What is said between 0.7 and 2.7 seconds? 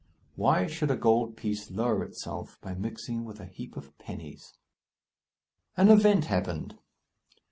A GOLD PIECE LOWER ITSELF